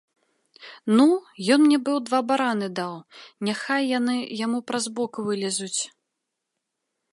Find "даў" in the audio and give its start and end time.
2.79-2.93